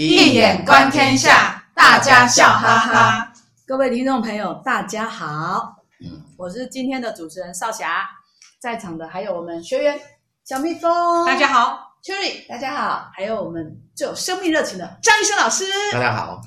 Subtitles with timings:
[0.00, 3.32] 易眼观天下，大家笑哈哈。
[3.66, 5.74] 各位听众朋友，大家好。
[6.00, 8.08] 嗯，我是今天的主持人少霞，
[8.60, 9.98] 在场的还有我们学员
[10.44, 16.40] 小蜜蜂，大家好；Cherry，大家好；还有我们最有生命热情的张医生老师，大家好。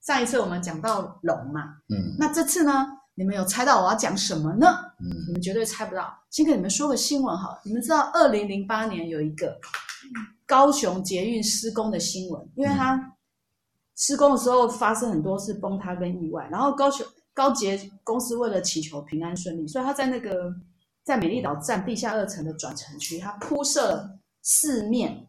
[0.00, 4.66] 上一次我们讲到龙嘛，嗯，那这次呢，你们有猜到我要讲什么呢？
[5.00, 6.18] 嗯，你们绝对猜不到。
[6.30, 9.54] 先给你们说个新闻好，你们知道二零零八年有一个
[10.46, 13.00] 高雄捷运施工的新闻，因为它
[13.96, 17.06] 施工的时候发生很多次崩塌跟意外，然后高雄。
[17.36, 20.54] 高捷公司为了祈求平安顺利，所以他在那个
[21.02, 24.08] 在美丽岛站地下二层的转乘区，他铺设了
[24.40, 25.26] 四面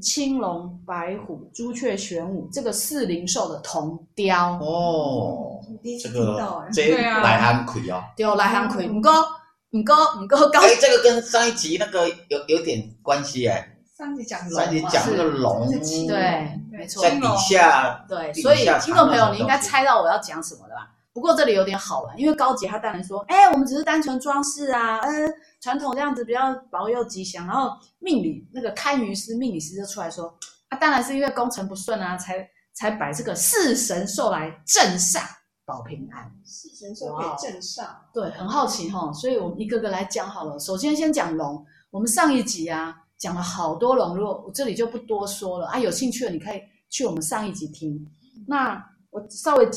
[0.00, 5.60] 青龙、白虎、朱雀、玄武这个四灵兽的铜雕哦。
[6.00, 6.40] 这个
[6.72, 9.10] 这来行亏哦，对，来行亏，唔够
[9.70, 10.60] 唔够唔够高。
[10.60, 13.77] 哎，这个跟上一集那个有有点关系哎。
[13.98, 15.68] 上一集讲龙，上一集讲那个龙，
[16.06, 20.88] 对，没错，在底下，对，所以听众朋友，你应该猜到我要讲什么了吧？
[21.12, 25.28] 不过这里有点好玩，因为高捷他当然说，哎，我们只是单纯装饰啊，呃，
[25.60, 27.44] 传统这样子比较保佑吉祥。
[27.44, 30.32] 然后命理那个堪舆师、命理师就出来说，
[30.68, 35.22] 啊，当然是因为工程不顺啊，才才摆这个四神兽来镇煞
[35.66, 36.32] 保平安。
[36.44, 40.56] 四神兽可以镇煞，对，很好奇哈、哦，所以我们一个个来讲好了。
[40.60, 47.98] 首先先讲龙，我们上一集啊讲了好多龙，如果我这里就不多说了啊，有兴趣的你可以去我们上一集听。
[48.46, 49.68] 那我稍微。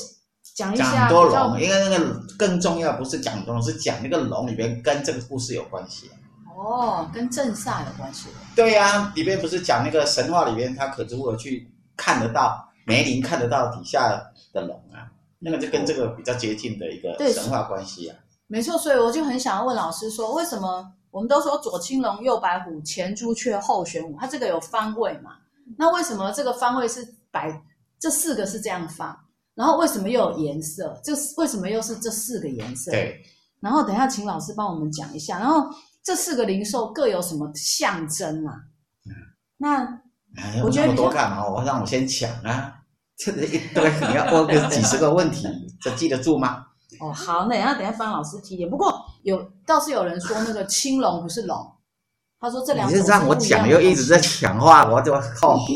[0.56, 6.10] 讲一下，讲多龙，因为那个更重要，不是讲多龙，是讲那个龙里边跟这个故事有关系。
[6.58, 8.28] 哦，跟镇煞有关系。
[8.56, 14.10] 对呀、啊，里边不是讲那个神话里面，他可如何去看得到梅林看得到底下
[14.52, 15.08] 的龙啊？
[15.38, 18.18] 那个就跟这个比较接近的一个神话关系啊。
[18.48, 25.32] 没错，所以我就很想要问老师说，为什么我们都说左青龙右白虎前朱雀后玄武，它这个有方位嘛？
[25.78, 27.62] 那为什么这个方位是摆
[28.00, 29.16] 这四个是这样放？
[29.54, 31.00] 然后为什么又有颜色？
[31.04, 32.92] 这为什么又是这四个颜色？
[32.92, 33.22] 对。
[33.60, 35.38] 然后等一下请老师帮我们讲一下。
[35.38, 35.70] 然后
[36.04, 38.56] 这四个灵兽各有什么象征啊？
[39.06, 39.14] 嗯。
[39.58, 40.02] 那
[40.64, 41.48] 我觉得你多干嘛？
[41.48, 42.78] 我让我先抢啊！
[43.18, 45.46] 这一堆你要问个几十个问题，
[45.80, 46.66] 这记得住吗？
[47.00, 48.68] 哦，好，那等下等下帮老师提点。
[48.68, 48.92] 不过
[49.24, 51.72] 有倒是有人说那个青龙不是龙，
[52.40, 52.98] 他说这两种。
[52.98, 55.60] 你是让我讲又一直在讲话，我就靠。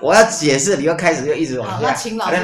[0.00, 1.76] 我要解释，你又开始又一直往下。
[1.76, 2.36] 好，那请老师，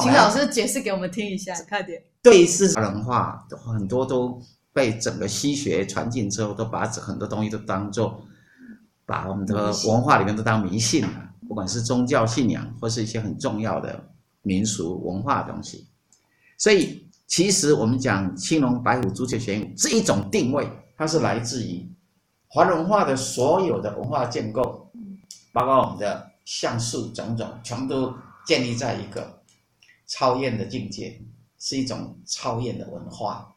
[0.00, 2.02] 秦老师解释给我们听一下，快点。
[2.22, 4.40] 对，是文化很多都
[4.72, 8.26] 被整个西学传进之后，都把很多东西都当做，
[9.04, 14.02] 把我们的文化里面都当迷信了，不管是宗教信仰或是一些很重要的
[14.40, 15.86] 民俗文化的东西。
[16.56, 21.88] 所以，其实我们讲青龙、白虎、朱雀、玄武这一种定位，它是来自于
[22.48, 24.90] 华文化的所有的文化建构，
[25.52, 26.30] 包括我们的。
[26.46, 28.14] 像素种种，全都
[28.46, 29.42] 建立在一个
[30.06, 31.18] 超验的境界，
[31.58, 33.56] 是一种超验的文化。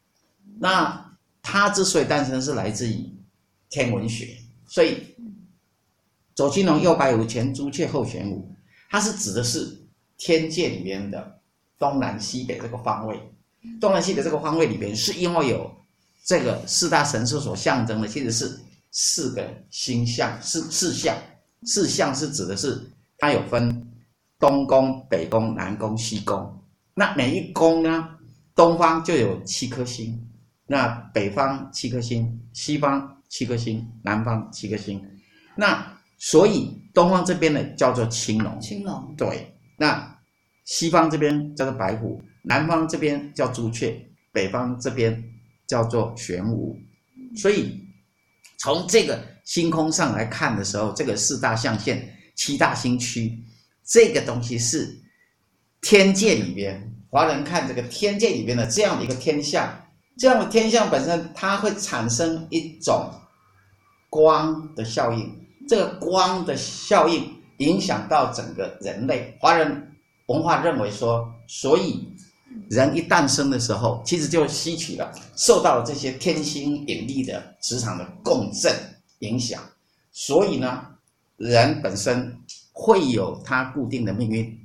[0.58, 3.14] 那它之所以诞生，是来自于
[3.68, 4.38] 天文学。
[4.66, 5.14] 所以
[6.34, 8.54] 左青龙，右白虎，前朱雀，后玄武，
[8.88, 9.86] 它是指的是
[10.16, 11.42] 天界里面的
[11.78, 13.20] 东南西北这个方位。
[13.80, 15.70] 东南西北这个方位里边，是因为有
[16.24, 18.58] 这个四大神兽所象征的，其实是
[18.90, 21.16] 四个星象，四四象。
[21.64, 22.80] 四象是指的是
[23.18, 23.84] 它有分
[24.38, 26.56] 东宫、北宫、南宫、西宫。
[26.94, 28.10] 那每一宫呢，
[28.54, 30.16] 东方就有七颗星，
[30.68, 35.04] 那北方七颗星，西方七颗星，南方七颗星。
[35.56, 35.84] 那
[36.16, 39.52] 所以东方这边呢叫做青龙，青龙对。
[39.76, 40.16] 那
[40.64, 43.94] 西方这边叫做白虎，南方这边叫朱雀，
[44.32, 45.22] 北方这边
[45.68, 46.76] 叫做玄武。
[47.36, 47.78] 所以
[48.58, 49.22] 从这个。
[49.48, 53.42] 星空上来看的时候，这个四大象限、七大星区，
[53.82, 54.94] 这个东西是
[55.80, 59.66] 天界里边华人看这个天界里边的这样的一个天象，
[60.18, 63.10] 这样的天象本身它会产生一种
[64.10, 65.34] 光的效应，
[65.66, 69.34] 这个光的效应影响到整个人类。
[69.40, 69.96] 华人
[70.26, 72.06] 文化认为说，所以
[72.70, 78.74] 人一诞生的时候，其实就吸取了受到了这些天星引力的磁场的共振。
[79.20, 79.60] 影响，
[80.12, 80.80] 所以呢，
[81.38, 82.32] 人本身
[82.70, 84.58] 会有他固定的命运，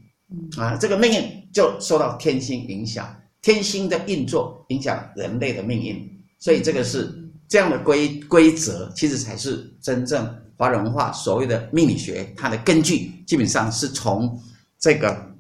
[0.58, 7.12] 啊，这个命运就受到天星影响，天星的运作影响人类的命运，所以这个是
[7.48, 10.24] 这样的规规则，其实才是真正
[10.56, 14.40] 华人文化所谓的命理学，它的根据基本上是从
[14.78, 15.33] 这个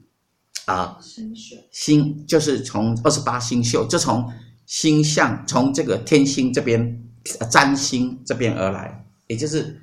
[0.66, 1.34] 啊，星
[1.72, 4.32] 星就是从二十八星宿，就从
[4.66, 7.04] 星象，从这个天星这边
[7.52, 9.00] 占星这边而来。
[9.28, 9.82] 也就是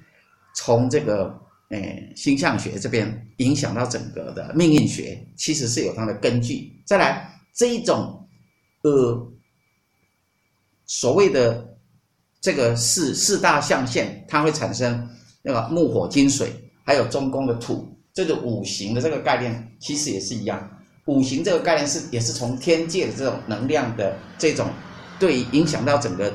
[0.54, 1.34] 从这个
[1.70, 6.70] 诶，星象学这边影响到整个的命运学，其实是有它的根据。
[6.86, 8.28] 再来这一种，
[8.82, 9.32] 呃，
[10.84, 11.76] 所谓的
[12.40, 15.08] 这个四四大象限，它会产生
[15.42, 16.52] 那个木火金水，
[16.84, 20.70] 还有中宫的土，这个五行的这个概念，其实也是一样。
[21.06, 24.68] 五行这个概念是也是从天界的这种能量的这种，
[25.18, 26.32] 对影响到整个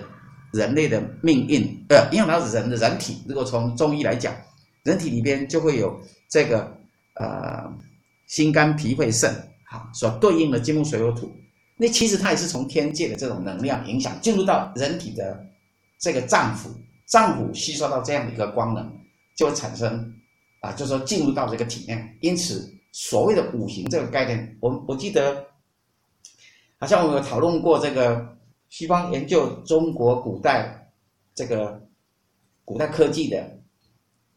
[0.54, 3.24] 人类的命运，呃，影响到人的人体。
[3.28, 4.34] 如果从中医来讲。
[4.86, 6.00] 人体里边就会有
[6.30, 6.72] 这个
[7.16, 7.64] 呃
[8.28, 9.34] 心肝脾肺肾，
[9.64, 11.36] 好，所对应的金木水火土。
[11.76, 15.44] 那其实它也是从天界的这种能量影响进入到人体的
[16.00, 16.68] 这个脏腑，
[17.08, 18.88] 脏腑吸收到这样的一个光能，
[19.36, 20.15] 就会产生
[20.66, 22.18] 啊，就是说进入到这个体内。
[22.22, 25.46] 因此，所谓的五行这个概念，我我记得
[26.80, 28.38] 好像我们有讨论过这个
[28.70, 30.92] 西方研究中国古代
[31.34, 31.82] 这个
[32.64, 33.52] 古代科技的。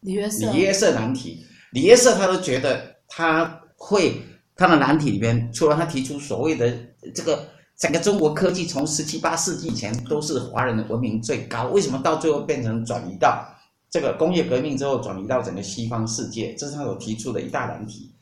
[0.01, 4.23] 李约瑟，李约瑟难题，李约瑟他都觉得他会
[4.55, 6.73] 他的难题里面，除了他提出所谓的
[7.13, 13.45] 这个整个中国科技从十七八世纪以前都是华人的文明最高，为什么到最后变成转移到
[13.91, 16.55] 这个工业革命之后转移到整个西方世界？
[16.55, 18.13] 这是他所提出的一大难题。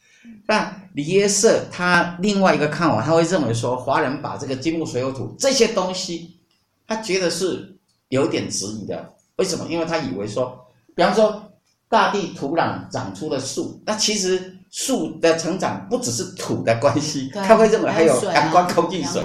[0.47, 6.39] 但李约瑟他另外一个看法，他会认为说，华人把这个金木水火土这些东西，
[6.87, 7.77] 他觉得是
[8.09, 9.15] 有点质疑的。
[9.37, 9.67] 为什么？
[9.69, 11.43] 因为他以为说，比方说。
[11.89, 19.23] 大地土壤长出了树，那其实树的成长不只是土的关系，他会认为还有阳光、空气、水，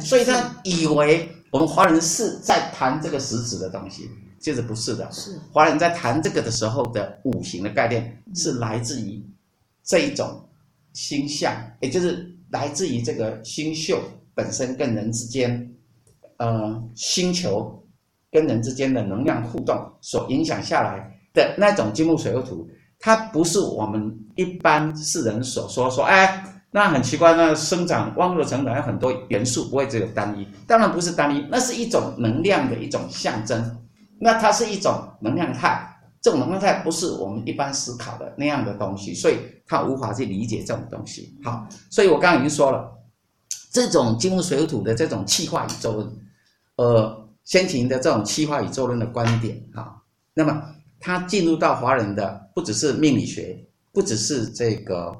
[0.00, 4.08] 所以他以为我们华人是在谈这个实质的东西，
[4.44, 5.10] 其实不是的。
[5.10, 9.24] 是华人在谈这个的时候的五行的概念，是来自于
[9.82, 10.46] 这一种
[10.92, 13.98] 星象，也就是来自于这个星宿
[14.34, 15.74] 本身跟人之间，
[16.36, 17.82] 呃，星球
[18.30, 21.10] 跟人之间的能量互动所影响下来。
[21.32, 22.68] 的那种金木水火土，
[22.98, 30.46] 它不是我们一般世人所说说，哎，那很奇怪，那生长万物的成长有很多元素，不会只有单一。
[30.66, 33.78] 当然不是单一，那是一种能量的一种象征。
[34.24, 35.86] 那它是一种能量态，
[36.22, 39.36] 这种能量态不是我们一般思考的那样的东西，所以
[39.66, 41.36] 它无法去理解这种东西。
[41.44, 42.90] 好，所以我刚刚已经说了，
[43.70, 46.16] 这种金木水火土的这种气化宇宙论，
[46.76, 49.96] 呃，先秦的这种气化宇宙论的观点啊，
[50.32, 50.70] 那么。
[51.06, 53.62] 它进入到华人的不只是命理学，
[53.92, 55.14] 不只是这个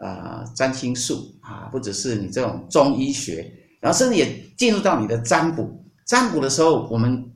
[0.00, 5.84] 呃占星术啊，不只是你这种中医学，然后甚至也进入到你的占卜。
[6.04, 7.28] 占卜的时候，我们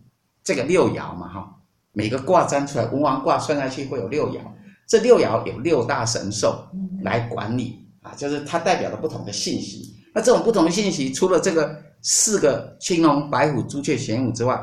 [0.50, 1.56] 这个六爻嘛哈，
[1.92, 4.40] 每个卦占出来，文王卦算下去会有六爻，
[4.84, 6.66] 这六爻有六大神兽
[7.02, 9.94] 来管理啊，就是它代表了不同的信息。
[10.12, 14.60] 那这种不同的信息，除了这个四个青龙白虎朱雀玄武之外，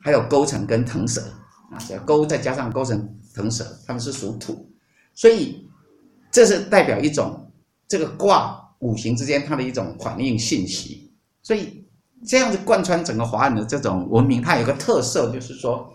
[0.00, 1.22] 还有勾陈跟腾蛇。
[1.70, 4.68] 啊，这勾再加上勾陈腾蛇，他们是属土，
[5.14, 5.64] 所以
[6.32, 7.48] 这是代表一种
[7.86, 11.14] 这个卦五行之间它的一种反应信息。
[11.40, 11.83] 所以
[12.26, 15.92] 这样子贯穿整个华人的这种文明，它有个特色，就是说，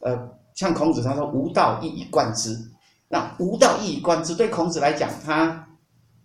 [0.00, 0.16] 呃，
[0.54, 2.58] 像孔子他说“吾道一以贯之”，
[3.08, 5.66] 那“吾道一以贯之”对孔子来讲，他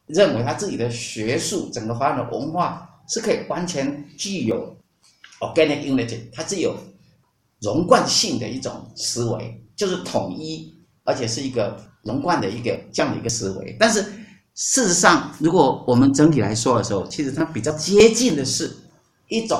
[0.06, 4.76] 认为他自己的学术整个华人的文化是可以完全具有
[5.40, 6.76] organic unity，它是有。
[7.60, 13.76] 融贯性的一种思维，就是统一，而且是一个融贯的一个这样的一个思维。
[13.80, 14.00] 但是
[14.54, 18.72] 事实上，如果我们整体来说的时候，其实它比较接近的是
[19.28, 19.60] 一种，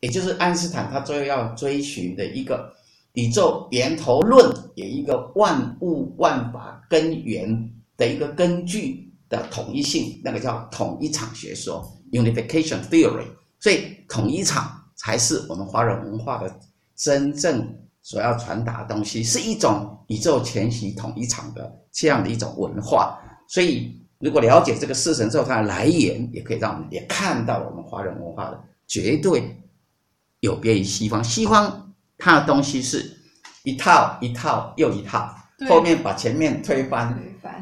[0.00, 2.72] 也就是爱因斯坦他最后要追寻的一个
[3.12, 13.26] 宇宙源头论，有一个万物万法根源的一个根据的统一性，那个叫统一场学说 （Unification Theory）。
[13.58, 16.60] 所以统一场才是我们华人文化的。
[16.98, 29.62] 真正所要传达的东西是一种宇宙全息统一场的这样的一种文化，所以如果了解这个四神兽它的来源，也可以让我们也看到我们华人文化的绝对
[30.40, 31.22] 有别于西方。
[31.22, 33.18] 西方它的东西是
[33.64, 35.34] 一套一套又一套，
[35.68, 37.18] 后面把前面推翻，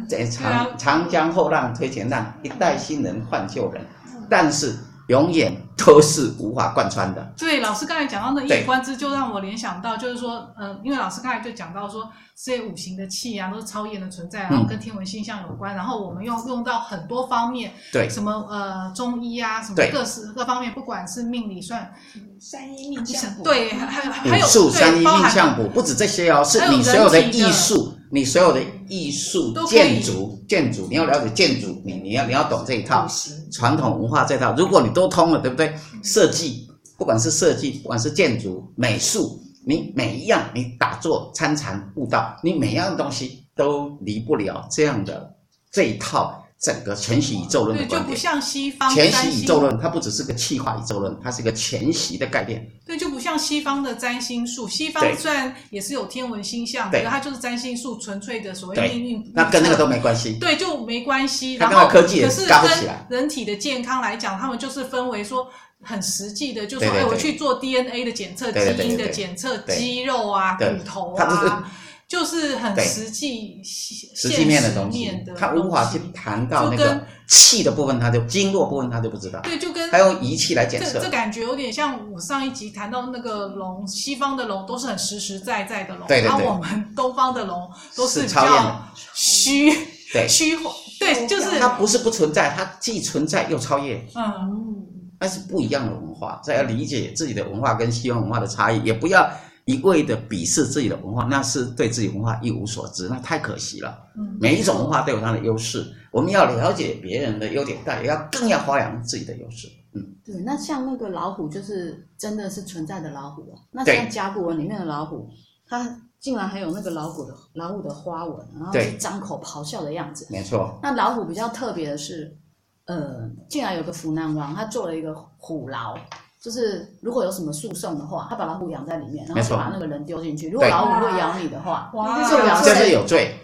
[0.08, 3.84] 在长长江后浪推前浪，一代新人换旧人，
[4.28, 4.76] 但是。
[5.08, 7.32] 永远都是无法贯穿的。
[7.36, 21.92] 对，老师刚才讲到那一以贯之，就让我联想到，就是说，嗯、呃，因为老师刚才就讲到说，这些五行的气啊，都是超验的存在，然后跟天文星象有关，嗯、然后我们用用到很多方面，对，什么呃中医啊，什么各式各方面，不管是命理算，
[22.40, 27.92] 三医命相卜，对，还还有术山医命相卜，不止这些哦，是你所有的艺术。
[28.14, 33.08] 你所有的艺术、建筑、建筑，你要了解建筑，你你要你要懂这一套
[33.50, 34.54] 传统文化这套。
[34.56, 35.74] 如果你都通了，对不对？
[36.04, 45.34] 设计，不管是设计，不管是建筑、美术，你每一样你打坐参禅悟道，你每样东西都离不了这样的
[45.72, 46.40] 这一套。
[46.64, 52.66] 整个全息宇宙论的观点，对，就不像西方全息宇宙论，它不只是个气化宇宙论，它是一个全息的概念。
[52.86, 54.66] 对，就不像西方的占星术。
[54.66, 59.32] 西方虽然也是有天文星象，可是它就是占星术纯粹的所谓命运。
[59.34, 60.38] 那跟那个都没关系。
[60.40, 61.56] 对，就没关系。
[61.56, 65.46] 然后科技也可是跟人体的健康来讲，他们就是分为说
[65.82, 71.70] 很实际的，就说哎，我去做 DNA 的检测、基因的检测、肌肉啊、骨头啊。
[72.14, 79.40] 就是很实际、实际面的东西，他无法去谈到那个气的部分，他就经络部分他就不知道。
[79.40, 80.92] 对，就跟还用仪器来检测。
[80.92, 89.72] 这这感觉有点像我上一集谈到那个龙，西方的龙都是很实实在在的龙，对对对，然后我们东方的龙都是比较虚，
[90.12, 93.96] 对虚幻，对，就是它不是不存在，它既存在又超越。
[94.14, 94.86] 嗯，
[95.18, 99.28] 那是不一样的文化，所以要理解自己的文化跟西方文化的差异，也不要。
[99.64, 103.98] 一味的鄙视自己的文化，那是对自己文化一无所知，那太可惜了。
[104.14, 109.66] 嗯，每一种文化都有它的优势，我们要了解别人的优点，但也要更要发扬自己的优势。
[109.94, 110.34] 嗯，对。
[110.42, 113.58] 那像那个老虎，就是真的是存在的老虎哦。
[113.70, 115.30] 那像甲骨文里面的老虎，
[115.66, 120.26] 它竟然还有那个老虎的老虎的花纹，然后是张口咆哮的样子。
[120.30, 120.78] 没错。
[120.82, 122.36] 那老虎比较特别的是，
[122.84, 125.96] 呃，竟然有个湖南王，他做了一个虎牢。
[126.44, 130.50] 就是如果有什么诉讼的话，他把老虎养在里面，然后就把那个人丢进去。
[130.50, 131.90] 如果老虎会咬你的话，
[132.28, 133.34] 就表示就是有罪，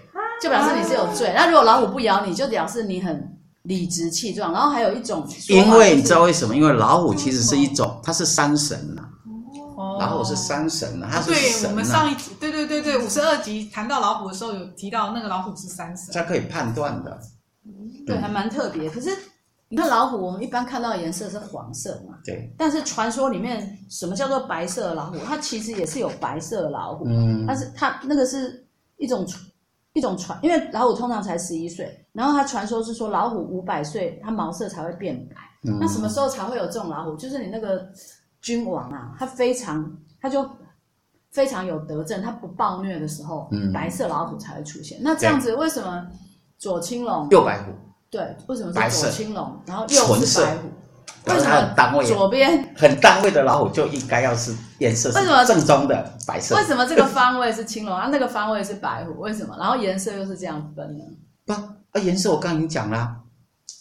[0.43, 1.33] 就表示你是有罪。
[1.35, 4.53] 那如果老虎不咬你，就表示你很理直气壮。
[4.53, 6.55] 然后还有一种，因为你知道为什么？
[6.55, 9.03] 因为老虎其实是一种，它是山神呐。
[9.79, 11.63] 哦，老虎是山神呐，它是神。
[11.63, 17.19] 对，我们上一集，对对对对，五十二集谈到老虎的时候，有提到那个老虎是山神，它可以判断的。
[18.07, 18.91] 对，还蛮特别。
[18.91, 19.09] 可是。
[19.73, 22.19] 你看老虎，我们一般看到的颜色是黄色嘛？
[22.25, 22.53] 对。
[22.59, 25.17] 但是传说里面，什么叫做白色的老虎？
[25.25, 27.05] 它其实也是有白色的老虎。
[27.07, 27.45] 嗯。
[27.47, 29.25] 但是它那个是一种
[29.93, 35.37] 一种传，因为老虎通常才十一岁，然后它传说是说老虎五百岁，它毛色才会变白。
[35.63, 35.79] 嗯。
[35.81, 37.15] 那什么时候才会有这种老虎？
[37.15, 37.89] 就是你那个
[38.43, 39.89] 君王啊，他非常，
[40.21, 40.45] 他就
[41.31, 44.99] 非常有德政，他不暴虐的时候，嗯，白色老虎才会出现。
[45.01, 46.05] 那这样子，为什么
[46.59, 47.71] 左青龙右白虎？
[48.11, 50.69] 对，为什么是左青龙，然后右是白虎？
[51.27, 56.57] 为什么单位左边很单位的老虎就应该要是颜色是正宗的白色？
[56.57, 59.21] 为什么这个方位是青龙， 啊那个方位是白虎？
[59.21, 59.55] 为什么？
[59.59, 61.05] 然后颜色又是这样分呢？
[61.45, 63.17] 不，啊颜色我刚刚已经讲了，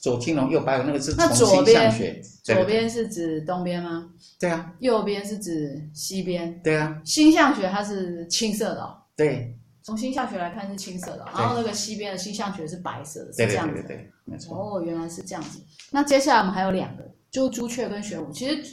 [0.01, 2.21] 左青龙右白虎，那个是从星象学。
[2.43, 4.05] 左边是指东边吗？
[4.39, 4.71] 对啊。
[4.79, 6.59] 右边是指西边？
[6.63, 7.00] 对啊。
[7.05, 8.81] 星象学它是青色的。
[8.81, 9.55] 哦对。
[9.89, 13.74] 从星象学来看是青色的，然后那个西边的星象学是白色的，是这样子。
[13.74, 14.55] 对对对对，没错。
[14.55, 15.60] 哦，原来是这样子。
[15.89, 18.31] 那接下来我们还有两个，就朱雀跟玄武。
[18.31, 18.63] 其实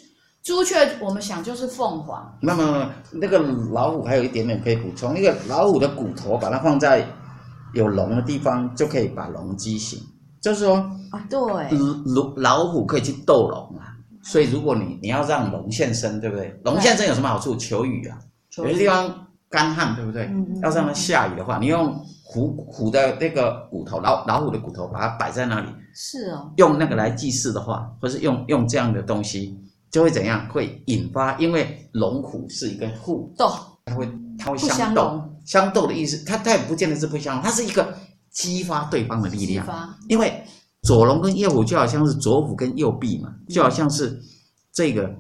[0.43, 2.39] 朱雀我们想就是凤凰。
[2.43, 7.03] 那么那个老虎还有一点点可以补充，那个老虎的骨头把它放在
[7.73, 9.99] 有龙的地方，就可以把龙激醒。
[10.43, 10.75] 就是说
[11.13, 11.41] 啊，对，
[12.15, 13.97] 老老虎可以去斗龙啊。
[14.23, 16.55] 所以如果你你要让龙现身，对不对？
[16.63, 17.57] 龙现身有什么好处？
[17.57, 18.19] 求雨啊，
[18.59, 19.26] 有些地方。
[19.57, 20.31] 干旱对不对？
[20.63, 25.69] 要让它下雨的话，你用虎虎的那个骨头，老老虎的骨头，把它摆在那里。
[25.95, 26.53] 是哦。
[26.59, 29.59] 用那个来祭祀的话，或是用用这样的东西，
[29.91, 30.47] 就会怎样？
[30.51, 33.51] 会引发，因为龙虎是一个互斗，
[33.87, 34.07] 它会
[34.39, 35.23] 它会相斗。
[35.47, 37.95] 相斗的意思，它它也不见得是不相，它是一个
[38.31, 39.67] 激发对方的力量。
[40.07, 40.45] 因为
[40.83, 44.21] 左龙跟右虎就好像是左虎跟右臂嘛，就好像是
[44.71, 45.17] 这个、嗯、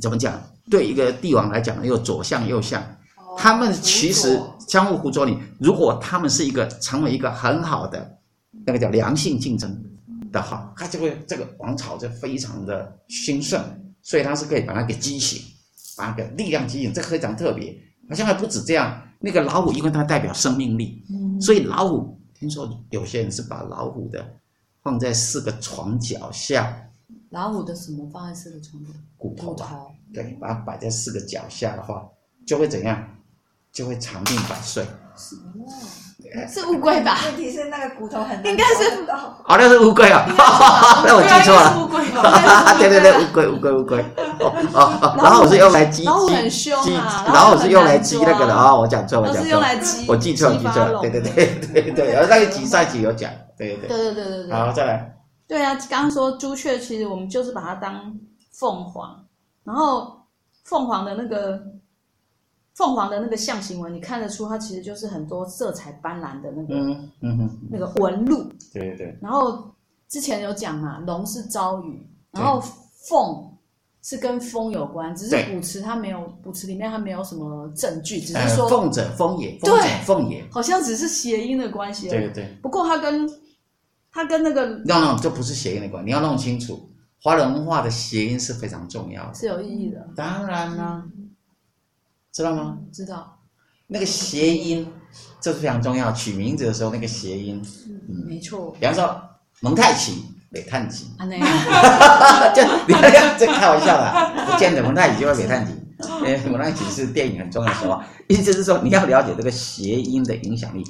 [0.00, 0.34] 怎么讲？
[0.68, 2.82] 对一个帝王来讲，又左相右相。
[3.36, 8.18] 他们其实相互辅佐你，如果他们是一个成为一个很好的
[8.66, 9.82] 那个叫良性竞争
[10.30, 13.62] 的话，他就会这个王朝就非常的兴盛，
[14.02, 15.42] 所以他是可以把它给激醒，
[15.96, 17.76] 把那个力量激醒，这个非常特别。
[18.08, 21.02] 好像还不止这样，那个老虎因为它代表生命力，
[21.40, 24.22] 所以老虎听说有些人是把老虎的
[24.82, 26.88] 放在四个床脚下。
[27.30, 28.90] 老虎的什么放在四个床脚？
[29.16, 29.78] 骨头吧。
[30.12, 32.06] 对，把它摆在四个脚下的话，
[32.46, 33.02] 就会怎样？
[33.72, 34.86] 就会长命百岁。
[35.16, 35.36] 是
[36.48, 37.18] 是乌龟吧？
[37.26, 40.24] 问题是那个骨头很应该是哦，那是乌龟啊，
[41.04, 41.76] 那我记错了。
[41.78, 42.00] 乌龟，
[42.78, 43.98] 对对对，乌龟乌龟乌龟。
[44.40, 46.70] 哦哦，然后我是用来击击击，
[47.26, 54.52] 然后我是用来激那个的啊，我讲错，我讲错，我记错了记错了，对对对对对，然后那个几上集有讲，对对对对对对对。
[54.52, 55.14] 好，再来。
[55.46, 58.14] 对啊，刚刚说朱雀，其实我们就是把它当
[58.52, 59.24] 凤凰，
[59.64, 60.22] 然后
[60.64, 61.60] 凤凰的那个。
[62.74, 68.44] 凤凰的那个象形纹，你看得出它其实就是很多色彩斑斓的那个，嗯嗯，那个纹路。
[68.72, 69.18] 对对对。
[69.20, 69.74] 然后
[70.08, 72.62] 之前有讲嘛，龙是朝雨，然后
[73.08, 73.50] 凤
[74.02, 82.08] 是跟风有关，只是古词它没有古词里面它没有什么证据，只是说凤者风也，凤者凤也，好像只是谐音的关系。
[82.08, 82.58] 对对对。
[82.62, 83.30] 不过它跟
[84.10, 86.90] 它跟那个，no no，这不是谐音的关系，你要弄清楚，
[87.22, 90.06] 华人文化的谐音是非常重要的，是有意义的。
[90.16, 91.04] 当然啦，
[92.32, 92.78] 知道吗？
[92.92, 93.38] 知道。
[93.86, 94.86] 那个谐音
[95.40, 97.62] 这是非常重要，取名字的时候那个谐音，
[98.08, 98.70] 嗯，没错。
[98.80, 99.22] 比方说
[99.60, 100.24] 蒙太奇。
[100.54, 101.38] 煤炭级，啊，那
[103.38, 105.72] 这开玩笑的，不见得蒙太奇就会煤炭级。
[106.26, 107.98] 哎，蒙太奇是电影很重要的时候，
[108.28, 110.84] 意思是说你要了解这个谐音的影响力。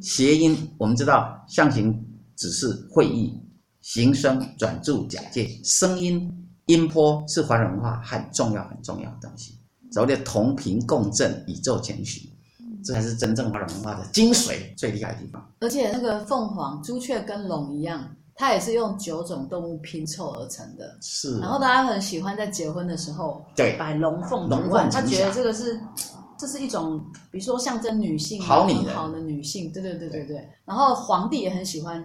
[0.00, 2.00] 谐音我们知道，象形、
[2.36, 3.36] 只是、会意、
[3.80, 9.58] 形声、转注、假借，声音、音波是华人文化很重要很重要的东西。
[9.90, 12.30] 所谓的同频共振，宇宙前行，
[12.84, 15.50] 这才是真正华人文化的精髓最厉害的地方。
[15.60, 18.16] 而且那个凤凰、朱雀跟龙一样。
[18.36, 21.38] 它也是用九种动物拼凑而成的，是。
[21.40, 25.78] 然后大家很喜欢在结婚的时候，对，摆龙凤龙凤，他觉得这个是，
[26.38, 30.48] 这是一种，比如说象征女性好很好的女性，对对对对对。
[30.64, 32.02] 然后皇帝也很喜欢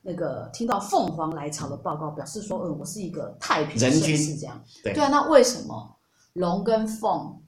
[0.00, 4.58] 那个听到凤凰来朝的报告，表示说，嗯，我是一个太平盛世这样。
[4.82, 5.93] 对啊，那为什么
[6.34, 7.42] 龙跟凤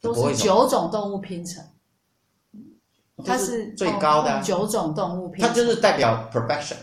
[0.00, 1.64] 都是九种动物拼成？
[3.24, 6.76] 它是最高的九种动物拼成，它就是代表 perfection。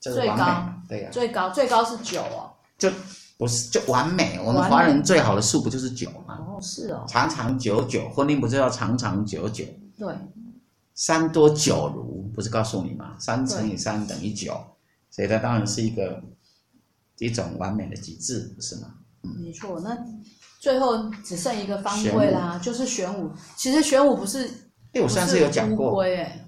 [0.00, 2.90] 最高，对呀，最高最高是九哦，就
[3.38, 4.36] 不是就完美。
[4.44, 6.38] 我们华人最好的数不就是九吗？
[6.40, 9.64] 哦，是哦，长长久久，婚姻不是要长长久久？
[9.96, 10.12] 对，
[10.94, 13.16] 三多九如，不是告诉你吗？
[13.20, 14.60] 三乘以三等于九，
[15.08, 16.20] 所以它当然是一个
[17.18, 18.94] 一种完美的极致，不是吗？
[19.22, 19.78] 嗯，没错。
[19.80, 19.96] 那
[20.62, 23.28] 最后只剩一个方位啦，就是玄武。
[23.56, 24.48] 其实玄武不是，
[24.92, 26.38] 哎，我上次有讲过，乌龟哎。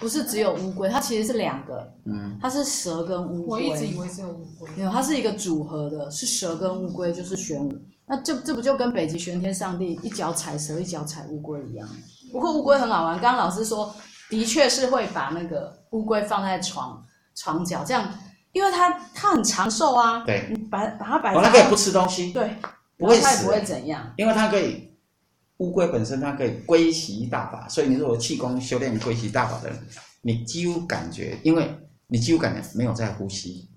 [0.00, 3.68] 不是只有乌龟，它其实是两个，嗯，它是蛇跟乌龟。
[3.68, 4.68] 我一直以为只有乌龟。
[4.76, 7.72] 没有，它是一个组合的，是蛇跟乌龟，就是玄武。
[8.06, 11.88] 那这这不就跟北极玄天上帝一脚踩蛇，一脚踩乌龟一样？
[12.32, 13.94] 不过乌龟很好玩，刚刚老师说，
[14.28, 17.00] 的确是会把那个乌龟放在床
[17.36, 18.12] 床脚，这样，
[18.50, 20.24] 因为它它很长寿啊。
[20.26, 21.32] 对，你把把它摆。
[21.40, 22.32] 它可以不吃东西。
[22.32, 22.56] 对，
[22.98, 23.22] 不会死。
[23.22, 24.90] 它也不会怎样，因为它可以。
[25.58, 29.78] 乌龟本身它可以归息大法，所以你如果气功修炼归息大法的人，
[30.20, 31.72] 你几乎感觉，因为
[32.08, 33.70] 你几乎感觉没有在呼吸。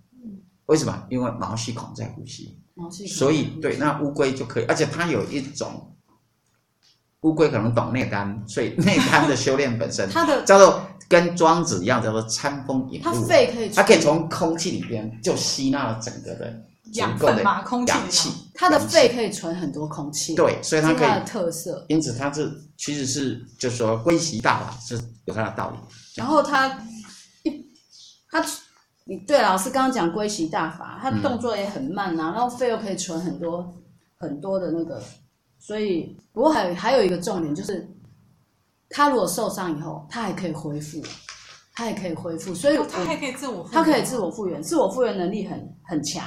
[0.66, 1.06] 为什么？
[1.08, 2.60] 因为毛细孔在呼吸。
[2.74, 3.14] 毛细孔。
[3.14, 5.96] 所以对，那乌龟就可以，而且它有一种，
[7.22, 13.14] 乌龟可能懂内丹，所以内丹的修炼本身， 它的叫做跟庄子一样，叫做餐风饮露。
[13.14, 16.64] 它肺可以，它可以从空气里边就吸纳了整个的。
[16.94, 21.08] 养分嘛，空气，它的肺可以存很多空气，对，所以它可以。
[21.08, 25.78] 它的特色，因此它是其实是就是说归息大法是有它的道理。
[26.16, 26.68] 然后它
[27.44, 27.66] 一
[28.30, 28.44] 它
[29.06, 33.74] 你对老师刚刚讲归息大法，它动作也很慢呐、啊，嗯、然后肺又可以存很多
[34.20, 35.02] 很多的那个，
[35.60, 37.88] 所以不过还有还有一个重点就是，
[38.90, 41.02] 它如果受伤以后，它还可以恢复，
[41.74, 46.26] 它还可以恢复，所以它还可以自我，它可以自我复原，自我复原能力很很强。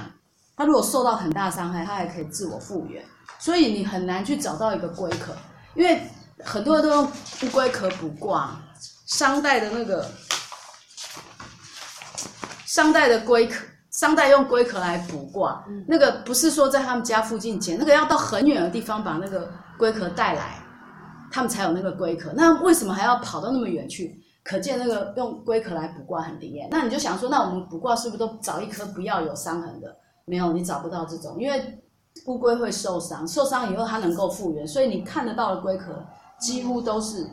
[0.61, 3.03] 它如果受到很大伤害，他还可以自我复原，
[3.39, 5.35] 所以你很难去找到一个龟壳，
[5.75, 6.03] 因为
[6.45, 8.61] 很多人都用乌龟壳补卦，
[9.07, 10.07] 商代的那个
[12.67, 20.63] 商代的龟壳，商代用龟壳来卜卦，嗯、那个不是说在他们家附近捡，那个要到很远的地方把那个龟壳带来，
[21.33, 22.35] 他们才有那个龟壳。
[22.37, 24.23] 那为什么还要跑到那么远去？
[24.45, 26.69] 可见那个用龟壳来卜卦很厉害。
[26.71, 29.97] 那你就想说，那我们卜卦是不是都找一颗不要有伤痕的？
[30.31, 31.79] 没有，你找不到这种，因为
[32.27, 35.87] 乌龟会受伤，受伤以后它能够复原，所以你看得到的龟壳
[36.39, 37.27] 几乎都是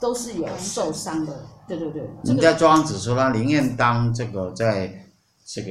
[0.00, 1.32] 都是有受伤的。
[1.68, 4.90] 对对对，人家庄子说他宁愿当这个在
[5.46, 5.68] 这个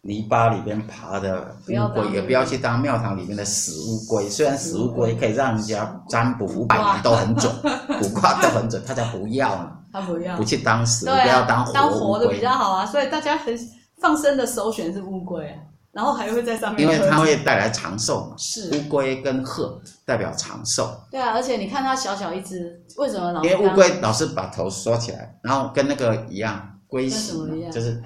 [0.00, 4.30] 泥巴里边爬的乌龟，也不要去当庙堂里面的死乌龟。
[4.30, 7.52] 虽然死乌龟可以让人家占卜五百年都很准，
[8.00, 9.72] 卜卦都很准，他才不要呢。
[9.92, 12.86] 他不要，不去当死，啊、不要当活的比较好啊。
[12.86, 13.54] 所以大家很
[14.00, 15.54] 放生的首选是乌龟。
[15.96, 18.36] 然后还会在上面，因为它会带来长寿嘛。
[18.36, 20.94] 是乌龟跟鹤代表长寿。
[21.10, 23.42] 对啊，而且你看它小小一只，为什么老？
[23.42, 28.02] 因为乌龟老是把头缩起来，然后跟那个一样龟息嘛，就是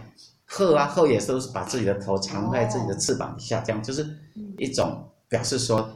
[0.47, 4.07] 鹤啊，鹤也是都是把自己的头藏在自己的翅膀底下，哦、这样就是
[4.57, 5.91] 一种表示说，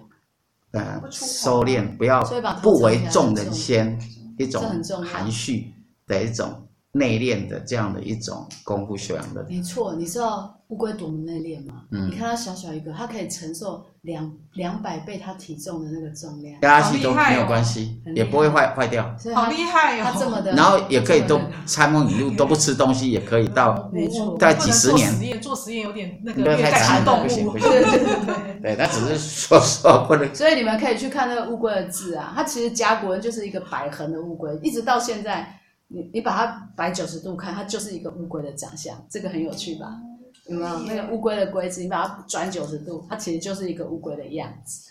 [0.73, 2.25] 呃，收敛，不要
[2.61, 3.97] 不为众人先，
[4.37, 4.61] 一种
[5.05, 5.73] 含蓄
[6.09, 9.45] 的一种内敛的这样的一种功夫修养的。
[9.49, 11.83] 没错，你知道乌龟多么内敛吗？
[11.91, 19.05] 嗯，你看它小小一个，它可以承受两两百倍它体重的那个重量，压下去都没有关系，也不会坏坏掉。
[19.35, 20.05] 好厉害哦！
[20.05, 25.11] 它这么的，然后也可以都餐风饮露都不吃东西，也可以到没错，大概几十年。
[25.11, 27.69] 做实验做实验有点那个太动物，不行不行。
[27.69, 30.33] 对 对对，对，它只是说说不能。
[30.33, 35.61] 所以你们可以去看那个乌龟的字啊，它其实甲骨文就是一个摆横的乌龟，一直到现在。
[35.89, 40.01] 你你把它摆九十度看，它就是一个乌龟的长相，这个很有趣吧？
[40.49, 41.81] 有没有那个乌龟的龟字？
[41.81, 44.91] 你把它转九十度，它其实就是一个乌龟的样子。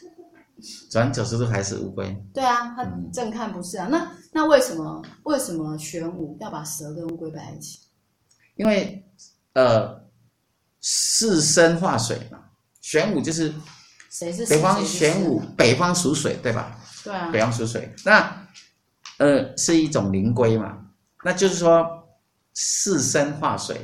[0.90, 2.16] 转九十度还是乌龟？
[2.34, 3.88] 对啊，它正看不是啊。
[3.88, 7.80] 嗯、那那为什么为什么玄武要把蛇跟乌龟摆在一起？
[8.56, 9.04] 因为
[9.54, 10.02] 呃，
[10.80, 12.40] 四生化水嘛，
[12.82, 13.54] 玄武就是
[14.10, 15.42] 谁是北方玄武？
[15.58, 16.80] 北方属水，对吧？
[17.04, 17.94] 对啊，北方属水。
[18.06, 18.48] 那
[19.18, 20.80] 呃，是一种灵龟嘛？
[21.24, 21.88] 那就是说，
[22.54, 23.78] 四生化水，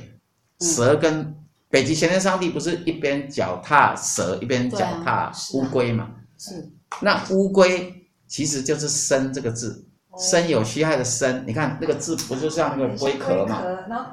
[0.60, 1.36] 蛇跟
[1.70, 6.10] 北极玄天上帝不是一边脚踏蛇，一边脚踏乌龟嘛？
[6.38, 6.70] 是。
[7.02, 7.94] 那乌龟
[8.28, 9.86] 其实就是生这个字，
[10.18, 11.44] 生有虚害的生。
[11.48, 13.62] 你看那个字，不就像那个龟壳嘛？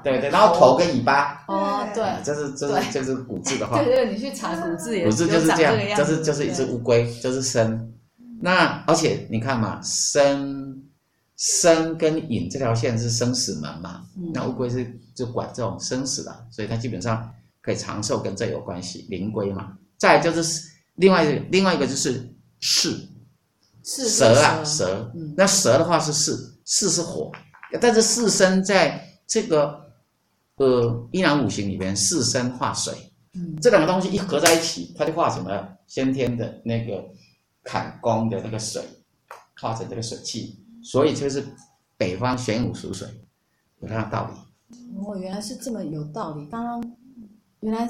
[0.04, 1.42] 对对，然后头跟尾巴。
[1.48, 2.04] 哦，对。
[2.22, 3.82] 这是这是这是古字的话。
[3.82, 5.04] 对对，你去查古字也。
[5.04, 7.92] 古字就是这样，就是就是一只乌龟，就是生。
[8.40, 10.75] 那而且你看嘛，生。
[11.36, 14.06] 生跟隐这条线是生死门嘛？
[14.16, 19.06] 嗯、那乌龟是就管这种生死的，所以它基本上可以长寿，跟这有关系。
[19.10, 23.08] 灵龟嘛，再就是另外一个，另外一个就是弑，
[23.84, 25.12] 蛇啊蛇。
[25.14, 27.30] 嗯、那蛇的话是弑，弑是火，
[27.80, 29.78] 但是弑生在这个
[30.56, 32.94] 呃阴阳五行里边，弑生化水。
[33.34, 37.04] 嗯，这两个东西一合在一起，它就化成了先天的那个
[37.62, 38.82] 坎宫的那个水，
[39.60, 40.62] 化成这个水气。
[40.86, 41.44] 所以就是
[41.96, 43.08] 北方玄武属水，
[43.80, 44.76] 有它的道理。
[44.96, 46.46] 哦，原来是这么有道理。
[46.46, 46.80] 当然，
[47.58, 47.88] 原来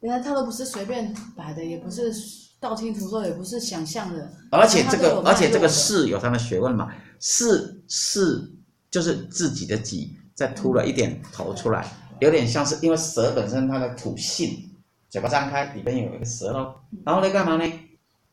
[0.00, 2.12] 原来它都不是随便摆的，也不是
[2.58, 4.28] 道听途说，也不是想象的。
[4.50, 6.92] 而且这个，而且这个弑有它的学问嘛？
[7.20, 8.58] 弑弑
[8.90, 14.68] 就是自己的己，再凸了一点头出来，嗯、有点像是因为蛇本身它的土性，
[15.08, 16.74] 嘴巴张开里边有一个舌头，
[17.06, 17.72] 然后来干嘛呢？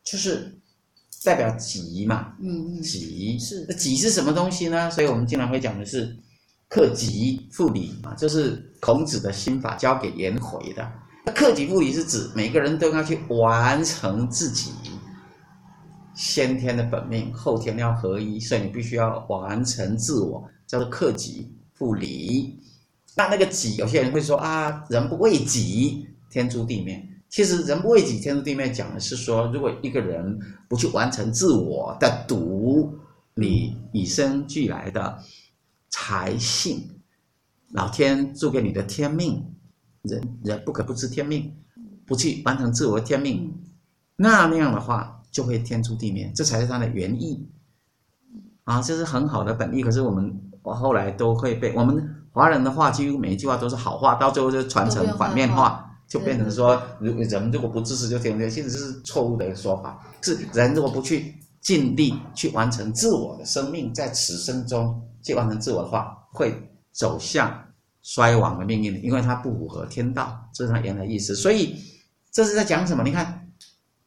[0.02, 0.56] 就是。
[1.24, 4.90] 代表己嘛，嗯嗯，己是那己是什么东西呢？
[4.90, 6.16] 所以我们经常会讲的是
[6.68, 10.92] 克己复礼嘛，就是孔子的心法教给颜回的。
[11.26, 14.70] 那克己复礼是指每个人都要去完成自己
[16.14, 22.58] 先天的本命，后天要合一，所以你必须要完成自我，叫做克己复礼。
[23.14, 27.06] 那那个己，有些人会说啊，人不为己，天诛地灭。
[27.30, 30.36] 其实“人不为己，天诛地灭”讲的是说，如果一个人
[30.68, 32.98] 不去完成自我的独，
[33.34, 35.16] 你与生俱来的
[35.90, 37.00] 才性，
[37.72, 39.54] 老天注给你的天命，
[40.02, 41.56] 人人不可不知天命，
[42.04, 43.62] 不去完成自我的天命，
[44.16, 47.48] 那样的话就会天诛地灭，这才是它的原意。
[48.64, 49.82] 啊，这是很好的本意。
[49.82, 55.86] 可是我们我后来都会被我们华人的话，几乎每一句话都是好话，到最后就传承反面话。
[56.10, 60.04] 就变成说，如人如果不自私就天天，其实是错误的一个说法。
[60.20, 66.52] 是人如果不去尽力去完成自我的生命，在此生中去完成自我的话，会
[66.90, 67.64] 走向
[68.02, 71.36] 衰亡的命运，因为它不符合天道，这是它原来的意思。
[71.36, 71.76] 所以
[72.32, 73.04] 这是在讲什么？
[73.04, 73.48] 你看，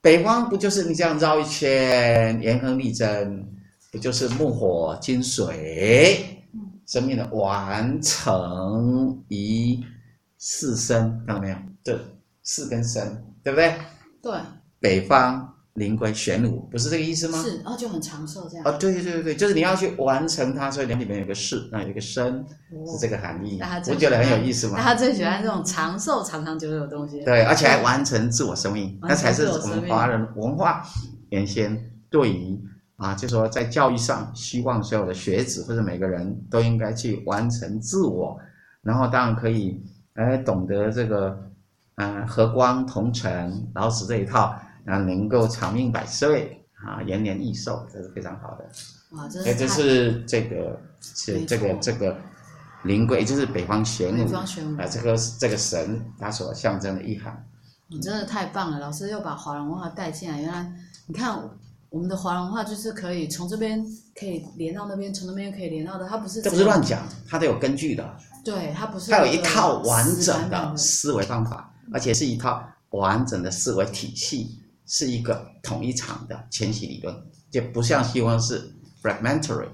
[0.01, 3.49] 北方不就是你这样绕一圈，元亨利贞，
[3.93, 6.43] 不就是木火金水，
[6.85, 9.81] 生命的完成一
[10.37, 11.55] 四生，看到没有？
[11.83, 11.97] 对，
[12.43, 13.75] 四跟生，对不对？
[14.21, 14.33] 对。
[14.79, 17.41] 北方灵龟玄武，不是这个意思吗？
[17.41, 18.67] 是，然后就很长寿这样。
[18.67, 22.45] 哦，对对对对，就是你要去完成它，所以里面有个四，那有一个生，
[22.85, 23.59] 是这个含义。
[23.87, 24.73] 我觉得很有意思嘛。
[24.75, 27.23] 那他最喜欢这种长寿、长长久久的东西。
[27.23, 30.85] 对，而且还完成自我生命，那才是我们华人文化
[31.29, 32.59] 原先对于
[32.97, 38.37] 啊，就说在教育上，希望所有的学子或者每个人都应该去完成自我，
[38.81, 39.81] 然后当然可以
[40.15, 41.49] 哎懂得这个。
[41.95, 48.65] 啊，和光同尘，老子这一套啊，能够长命百岁啊，延年益寿，这是非常好的。
[49.11, 49.55] 哇，这是。
[49.55, 52.17] 这是这个，是这个这个
[52.83, 54.17] 灵龟，就是北方玄武。
[54.17, 54.81] 北方玄武。
[54.81, 57.45] 啊，这个这个神，它所象征的意涵。
[57.87, 60.41] 你真的太棒了，老师又把华人文化带进来。
[60.41, 60.73] 原来
[61.05, 61.39] 你看，
[61.89, 63.85] 我们的华人文化就是可以从这边
[64.19, 66.41] 可以连到那边，从那边可以连到的，它不是。
[66.41, 68.17] 这不是乱讲，它都有根据的。
[68.43, 69.11] 对，它不是。
[69.11, 71.69] 它有一套完整的思维方法。
[71.91, 77.15] 而且是一套完整的思维体系，是一个统一场的迁徙理论，
[77.49, 79.67] 就不像西方是 fragmentary，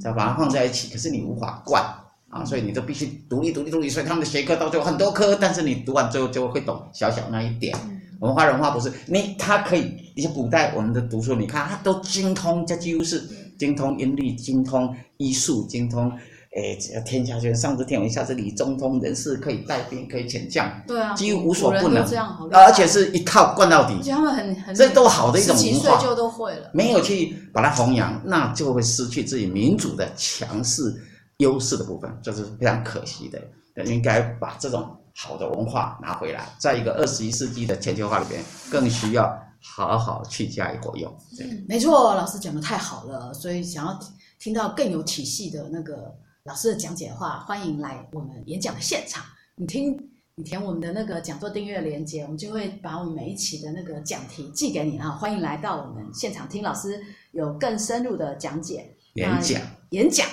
[0.00, 1.82] 再把它放在一起，可是你无法贯，
[2.28, 3.88] 啊，所以你都必须独立、独立、独立。
[3.88, 7.76] 所以他们的学科到最后很多科，但是你读完最后就会懂小小那一点。
[8.20, 13.22] 文化人化不是你，他可以一些古代我们的读书，你看他都精通，这几乎是
[13.58, 16.12] 精通音律、精通医术、精通。
[16.56, 22.02] 哎，只要天下权，上知天文，下知理，中通人事，可以带兵，可以遣将，对啊，几乎无所不能。
[22.50, 24.10] 而且是一套贯到底。
[24.10, 25.98] 他们很很，这都好的一种文化。
[25.98, 26.70] 岁就都会了。
[26.72, 30.94] 没有去把它弘扬，那就会失去自己民族的强势
[31.36, 33.38] 优势的部分，这是非常可惜的。
[33.84, 41.14] 应该把这种好的文化拿回来，在一个二十一世纪的全球化里边，更需要好好去加以活用。
[41.36, 44.00] 对，没错，老师讲的太好了，所以想要
[44.38, 46.14] 听到更有体系的那个。
[46.46, 49.24] 老师的讲解的话，欢迎来我们演讲的现场。
[49.56, 49.98] 你听，
[50.36, 55.10] 你填我们的那个讲座订阅链接，我们就会把我们每一期的那个讲题寄给你啊。
[55.10, 58.94] 欢迎来到我们现场听老师有更深入的讲解。
[59.14, 60.24] 演讲，演讲，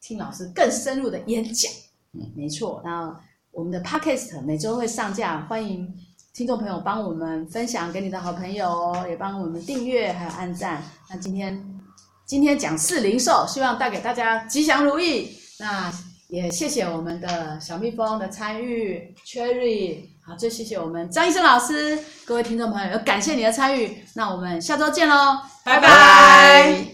[0.00, 1.70] 听老师更深入的演讲。
[2.14, 2.82] 嗯，没错。
[2.84, 3.16] 那
[3.52, 5.88] 我们的 Podcast 每周会上架，欢迎
[6.32, 10.82] 听众朋友帮我们分享给你的好朋友，也帮我们订阅还有按赞。
[11.08, 11.80] 那今天
[12.26, 15.43] 今天讲四零售，希望带给大家吉祥如意。
[15.58, 15.92] 那
[16.28, 26.93] 也谢谢我们的小蜜蜂的参与，Cherry，好，最谢谢我们张医生老师，各位听众朋友，感谢你的参与，那我们下周见喽，拜拜。